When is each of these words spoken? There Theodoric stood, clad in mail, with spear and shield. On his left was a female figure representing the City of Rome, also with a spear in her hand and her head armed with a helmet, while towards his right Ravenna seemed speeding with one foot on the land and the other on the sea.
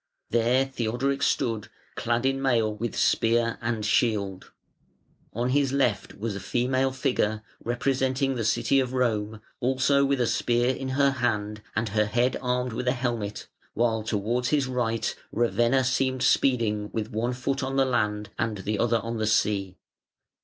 There 0.31 0.65
Theodoric 0.65 1.21
stood, 1.21 1.67
clad 1.93 2.25
in 2.25 2.41
mail, 2.41 2.73
with 2.73 2.97
spear 2.97 3.59
and 3.61 3.85
shield. 3.85 4.49
On 5.31 5.49
his 5.49 5.71
left 5.71 6.15
was 6.17 6.35
a 6.35 6.39
female 6.39 6.91
figure 6.91 7.43
representing 7.63 8.33
the 8.33 8.43
City 8.43 8.79
of 8.79 8.93
Rome, 8.93 9.41
also 9.59 10.03
with 10.03 10.19
a 10.19 10.25
spear 10.25 10.75
in 10.75 10.89
her 10.97 11.11
hand 11.11 11.61
and 11.75 11.89
her 11.89 12.05
head 12.05 12.35
armed 12.41 12.73
with 12.73 12.87
a 12.87 12.93
helmet, 12.93 13.47
while 13.75 14.01
towards 14.01 14.49
his 14.49 14.65
right 14.65 15.15
Ravenna 15.31 15.83
seemed 15.83 16.23
speeding 16.23 16.89
with 16.91 17.11
one 17.11 17.33
foot 17.33 17.61
on 17.61 17.75
the 17.75 17.85
land 17.85 18.31
and 18.39 18.57
the 18.57 18.79
other 18.79 18.97
on 19.01 19.17
the 19.17 19.27
sea. 19.27 19.77